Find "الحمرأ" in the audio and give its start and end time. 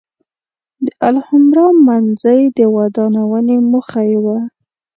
1.09-1.67